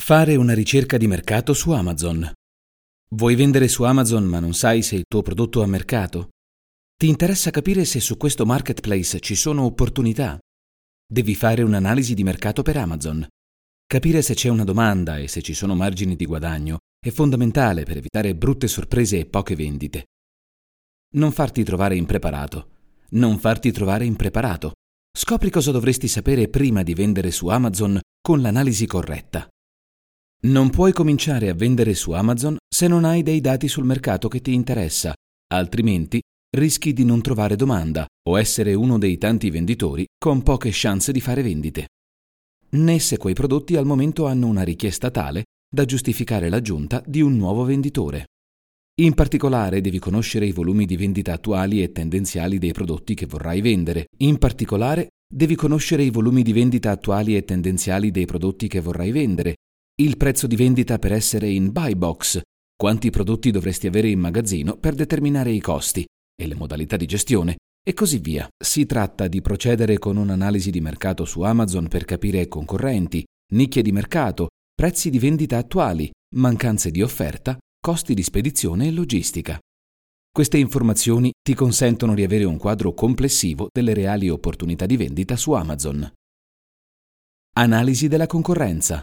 [0.00, 2.32] Fare una ricerca di mercato su Amazon.
[3.10, 6.28] Vuoi vendere su Amazon ma non sai se il tuo prodotto ha mercato?
[6.96, 10.38] Ti interessa capire se su questo marketplace ci sono opportunità?
[11.04, 13.26] Devi fare un'analisi di mercato per Amazon.
[13.86, 17.98] Capire se c'è una domanda e se ci sono margini di guadagno è fondamentale per
[17.98, 20.04] evitare brutte sorprese e poche vendite.
[21.16, 22.68] Non farti trovare impreparato.
[23.10, 24.72] Non farti trovare impreparato.
[25.14, 29.46] Scopri cosa dovresti sapere prima di vendere su Amazon con l'analisi corretta.
[30.40, 34.40] Non puoi cominciare a vendere su Amazon se non hai dei dati sul mercato che
[34.40, 35.12] ti interessa,
[35.52, 36.20] altrimenti
[36.56, 41.20] rischi di non trovare domanda o essere uno dei tanti venditori con poche chance di
[41.20, 41.88] fare vendite.
[42.70, 47.36] Né se quei prodotti al momento hanno una richiesta tale da giustificare l'aggiunta di un
[47.36, 48.26] nuovo venditore.
[49.00, 53.60] In particolare devi conoscere i volumi di vendita attuali e tendenziali dei prodotti che vorrai
[53.60, 54.06] vendere.
[54.18, 59.10] In particolare devi conoscere i volumi di vendita attuali e tendenziali dei prodotti che vorrai
[59.10, 59.56] vendere
[60.00, 62.40] il prezzo di vendita per essere in buy box,
[62.76, 66.06] quanti prodotti dovresti avere in magazzino per determinare i costi
[66.40, 68.48] e le modalità di gestione e così via.
[68.56, 73.90] Si tratta di procedere con un'analisi di mercato su Amazon per capire concorrenti, nicchie di
[73.90, 79.58] mercato, prezzi di vendita attuali, mancanze di offerta, costi di spedizione e logistica.
[80.30, 85.50] Queste informazioni ti consentono di avere un quadro complessivo delle reali opportunità di vendita su
[85.50, 86.08] Amazon.
[87.56, 89.02] Analisi della concorrenza.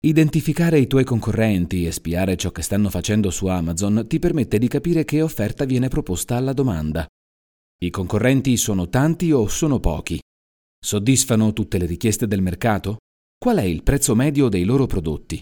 [0.00, 4.68] Identificare i tuoi concorrenti e spiare ciò che stanno facendo su Amazon ti permette di
[4.68, 7.06] capire che offerta viene proposta alla domanda.
[7.78, 10.20] I concorrenti sono tanti o sono pochi?
[10.78, 12.98] Soddisfano tutte le richieste del mercato?
[13.38, 15.40] Qual è il prezzo medio dei loro prodotti?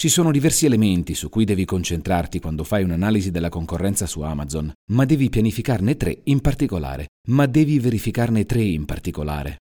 [0.00, 4.72] Ci sono diversi elementi su cui devi concentrarti quando fai un'analisi della concorrenza su Amazon,
[4.92, 9.58] ma devi pianificarne tre in particolare, ma devi verificarne tre in particolare.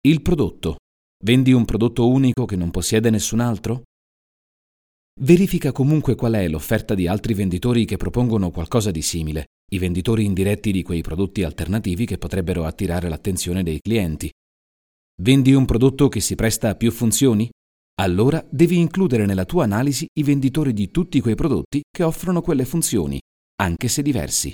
[0.00, 0.78] Il prodotto,
[1.24, 3.84] Vendi un prodotto unico che non possiede nessun altro?
[5.20, 10.24] Verifica comunque qual è l'offerta di altri venditori che propongono qualcosa di simile, i venditori
[10.24, 14.32] indiretti di quei prodotti alternativi che potrebbero attirare l'attenzione dei clienti.
[15.22, 17.48] Vendi un prodotto che si presta a più funzioni?
[18.00, 22.64] Allora devi includere nella tua analisi i venditori di tutti quei prodotti che offrono quelle
[22.64, 23.20] funzioni,
[23.62, 24.52] anche se diversi.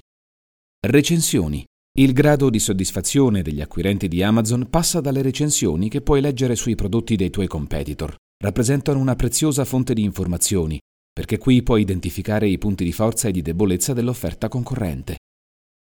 [0.87, 1.65] Recensioni.
[1.99, 6.77] Il grado di soddisfazione degli acquirenti di Amazon passa dalle recensioni che puoi leggere sui
[6.77, 8.15] prodotti dei tuoi competitor.
[8.41, 10.79] Rappresentano una preziosa fonte di informazioni,
[11.13, 15.17] perché qui puoi identificare i punti di forza e di debolezza dell'offerta concorrente.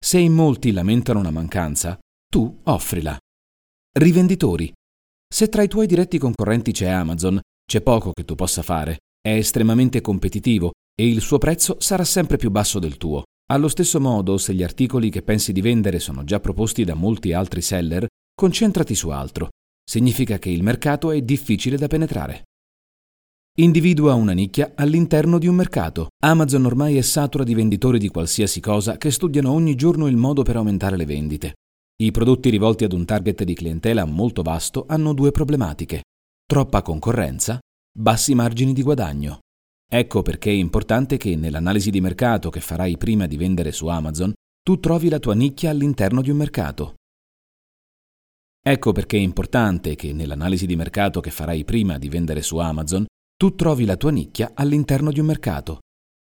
[0.02, 3.18] Se in molti lamentano una mancanza, tu offrila.
[3.98, 4.72] Rivenditori.
[5.28, 7.38] Se tra i tuoi diretti concorrenti c'è Amazon,
[7.70, 9.00] c'è poco che tu possa fare.
[9.20, 13.24] È estremamente competitivo e il suo prezzo sarà sempre più basso del tuo.
[13.50, 17.32] Allo stesso modo, se gli articoli che pensi di vendere sono già proposti da molti
[17.32, 19.48] altri seller, concentrati su altro.
[19.82, 22.44] Significa che il mercato è difficile da penetrare.
[23.58, 26.10] Individua una nicchia all'interno di un mercato.
[26.22, 30.42] Amazon ormai è satura di venditori di qualsiasi cosa che studiano ogni giorno il modo
[30.42, 31.54] per aumentare le vendite.
[32.00, 36.04] I prodotti rivolti ad un target di clientela molto vasto hanno due problematiche.
[36.46, 37.58] Troppa concorrenza,
[37.92, 39.40] bassi margini di guadagno.
[39.92, 44.32] Ecco perché è importante che nell'analisi di mercato che farai prima di vendere su Amazon,
[44.62, 46.94] tu trovi la tua nicchia all'interno di un mercato.
[48.62, 53.04] Ecco perché è importante che nell'analisi di mercato che farai prima di vendere su Amazon,
[53.36, 55.80] tu trovi la tua nicchia all'interno di un mercato.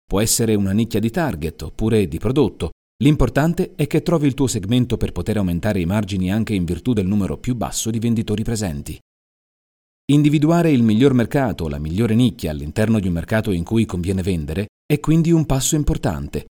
[0.06, 2.70] Può essere una nicchia di target oppure di prodotto.
[3.02, 6.92] L'importante è che trovi il tuo segmento per poter aumentare i margini anche in virtù
[6.92, 8.96] del numero più basso di venditori presenti.
[10.10, 14.68] Individuare il miglior mercato, la migliore nicchia all'interno di un mercato in cui conviene vendere
[14.86, 16.46] è quindi un passo importante.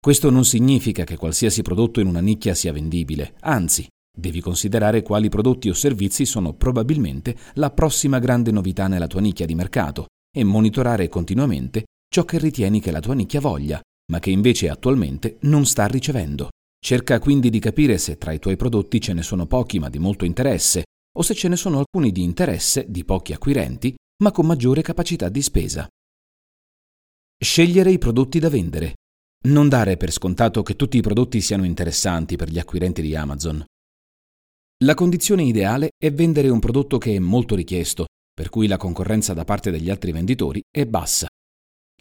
[0.00, 5.28] Questo non significa che qualsiasi prodotto in una nicchia sia vendibile, anzi, devi considerare quali
[5.28, 10.42] prodotti o servizi sono probabilmente la prossima grande novità nella tua nicchia di mercato e
[10.42, 13.78] monitorare continuamente ciò che ritieni che la tua nicchia voglia,
[14.10, 16.48] ma che invece attualmente non sta ricevendo.
[16.82, 19.98] Cerca quindi di capire se tra i tuoi prodotti ce ne sono pochi ma di
[19.98, 20.84] molto interesse
[21.16, 25.28] o se ce ne sono alcuni di interesse di pochi acquirenti, ma con maggiore capacità
[25.28, 25.86] di spesa.
[27.38, 28.94] Scegliere i prodotti da vendere.
[29.46, 33.64] Non dare per scontato che tutti i prodotti siano interessanti per gli acquirenti di Amazon.
[34.84, 39.32] La condizione ideale è vendere un prodotto che è molto richiesto, per cui la concorrenza
[39.32, 41.26] da parte degli altri venditori è bassa.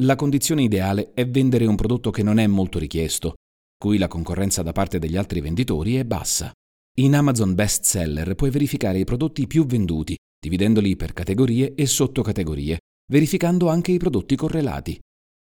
[0.02, 3.36] La condizione ideale è vendere un prodotto che non è molto richiesto,
[3.78, 6.52] cui la concorrenza da parte degli altri venditori è bassa.
[6.98, 12.80] In Amazon Best Seller puoi verificare i prodotti più venduti, dividendoli per categorie e sottocategorie,
[13.12, 14.98] verificando anche i prodotti correlati.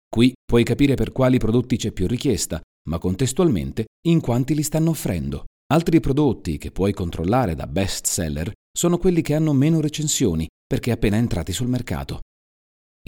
[0.09, 4.89] Qui puoi capire per quali prodotti c'è più richiesta, ma contestualmente in quanti li stanno
[4.89, 5.45] offrendo.
[5.75, 10.91] Altri prodotti che puoi controllare da best seller sono quelli che hanno meno recensioni, perché
[10.91, 12.21] appena entrati sul mercato.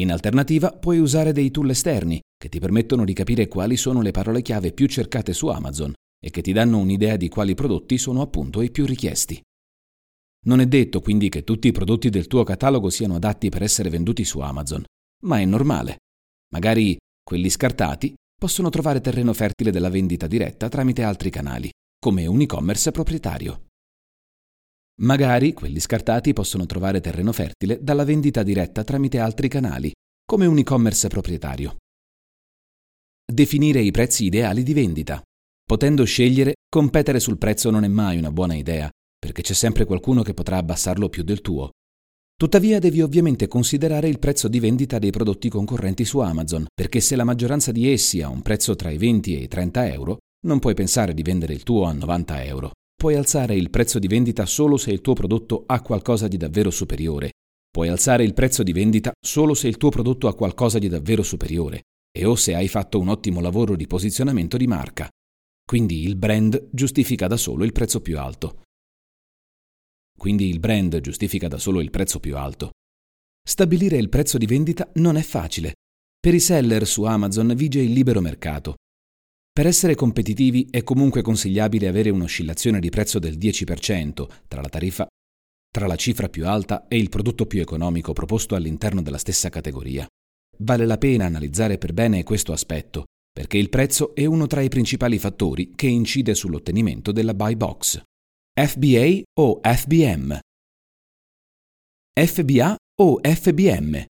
[0.01, 4.11] In alternativa puoi usare dei tool esterni che ti permettono di capire quali sono le
[4.11, 8.21] parole chiave più cercate su Amazon e che ti danno un'idea di quali prodotti sono
[8.21, 9.41] appunto i più richiesti.
[10.47, 13.91] Non è detto quindi che tutti i prodotti del tuo catalogo siano adatti per essere
[13.91, 14.85] venduti su Amazon,
[15.23, 15.99] ma è normale.
[16.53, 22.41] Magari quelli scartati possono trovare terreno fertile della vendita diretta tramite altri canali, come un
[22.41, 23.67] e-commerce proprietario.
[25.01, 29.93] Magari quelli scartati possono trovare terreno fertile dalla vendita diretta tramite altri canali,
[30.25, 31.77] come un e-commerce proprietario.
[33.25, 35.23] Definire i prezzi ideali di vendita.
[35.69, 38.89] Potendo scegliere, competere sul prezzo non è mai una buona idea,
[39.19, 41.73] perché c'è sempre qualcuno che potrà abbassarlo più del tuo.
[42.35, 47.17] Tuttavia devi ovviamente considerare il prezzo di vendita dei prodotti concorrenti su Amazon, perché se
[47.17, 50.17] la maggioranza di essi ha un prezzo tra i 20 e i 30 euro,
[50.47, 52.71] non puoi pensare di vendere il tuo a 90 euro.
[52.97, 56.71] Puoi alzare il prezzo di vendita solo se il tuo prodotto ha qualcosa di davvero
[56.71, 57.33] superiore.
[57.71, 61.23] Puoi alzare il prezzo di vendita solo se il tuo prodotto ha qualcosa di davvero
[61.23, 65.11] superiore e o se hai fatto un ottimo lavoro di posizionamento di marca.
[65.69, 68.63] Quindi il brand giustifica da solo il prezzo più alto
[70.19, 72.73] quindi il brand giustifica da solo il prezzo più alto.
[73.41, 75.75] Stabilire il prezzo di vendita non è facile.
[76.19, 78.75] Per i seller su Amazon vige il libero mercato.
[79.51, 85.07] Per essere competitivi è comunque consigliabile avere un'oscillazione di prezzo del 10% tra la tariffa
[85.71, 90.07] tra la cifra più alta e il prodotto più economico proposto all'interno della stessa categoria.
[90.59, 93.05] Vale la pena analizzare per bene questo aspetto,
[93.39, 98.03] perché il prezzo è uno tra i principali fattori che incide sull'ottenimento della buy box.
[98.53, 100.41] FBA o FBM?
[102.21, 104.05] FBA o FBM?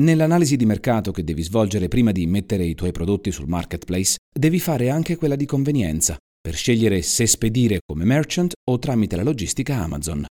[0.00, 4.60] Nell'analisi di mercato che devi svolgere prima di mettere i tuoi prodotti sul marketplace, devi
[4.60, 9.78] fare anche quella di convenienza, per scegliere se spedire come merchant o tramite la logistica
[9.78, 10.26] Amazon.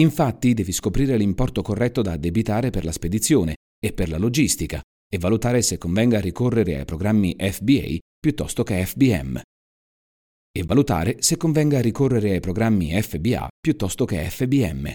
[0.00, 4.82] Infatti devi scoprire l'importo corretto da addebitare per la spedizione e per la logistica
[5.14, 9.40] e valutare se convenga ricorrere ai programmi FBA piuttosto che FBM
[10.54, 14.94] e valutare se convenga ricorrere ai programmi FBA piuttosto che FBM.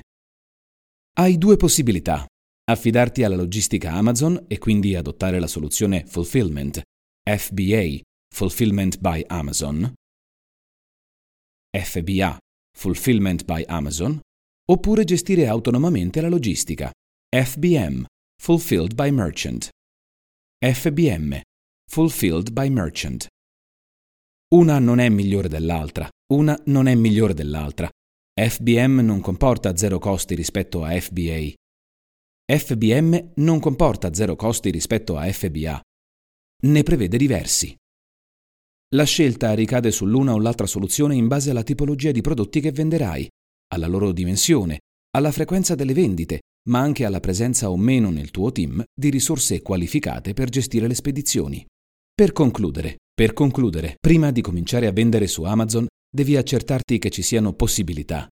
[1.19, 2.25] Hai due possibilità.
[2.69, 6.81] Affidarti alla logistica Amazon e quindi adottare la soluzione Fulfillment,
[7.23, 8.01] FBA,
[8.33, 9.93] Fulfillment by Amazon,
[11.75, 12.37] FBA,
[12.77, 14.19] Fulfillment by Amazon,
[14.69, 16.91] oppure gestire autonomamente la logistica,
[17.29, 18.05] FBM,
[18.39, 19.69] Fulfilled by Merchant,
[20.59, 21.39] FBM,
[21.87, 23.27] Fulfilled by Merchant.
[24.55, 27.87] Una non è migliore dell'altra, una non è migliore dell'altra.
[28.33, 31.53] FBM non comporta zero costi rispetto a FBA.
[32.51, 35.79] FBM non comporta zero costi rispetto a FBA.
[36.63, 37.75] Ne prevede diversi.
[38.95, 43.29] La scelta ricade sull'una o l'altra soluzione in base alla tipologia di prodotti che venderai,
[43.75, 44.79] alla loro dimensione,
[45.11, 49.61] alla frequenza delle vendite, ma anche alla presenza o meno nel tuo team di risorse
[49.61, 51.65] qualificate per gestire le spedizioni.
[52.13, 57.21] Per concludere, per concludere, prima di cominciare a vendere su Amazon, devi accertarti che ci
[57.21, 58.27] siano possibilità.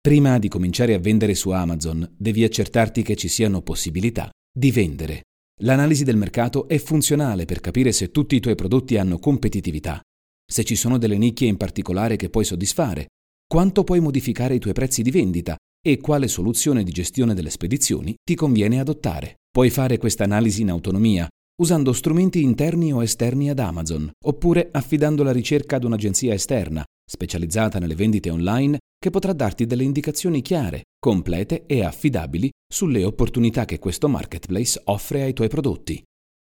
[0.00, 5.22] Prima di cominciare a vendere su Amazon, devi accertarti che ci siano possibilità di vendere.
[5.62, 10.00] L'analisi del mercato è funzionale per capire se tutti i tuoi prodotti hanno competitività,
[10.46, 13.08] se ci sono delle nicchie in particolare che puoi soddisfare,
[13.46, 18.14] quanto puoi modificare i tuoi prezzi di vendita e quale soluzione di gestione delle spedizioni
[18.24, 19.34] ti conviene adottare.
[19.50, 25.22] Puoi fare questa analisi in autonomia usando strumenti interni o esterni ad Amazon, oppure affidando
[25.22, 30.84] la ricerca ad un'agenzia esterna, specializzata nelle vendite online, che potrà darti delle indicazioni chiare,
[30.98, 36.02] complete e affidabili sulle opportunità che questo marketplace offre ai tuoi prodotti.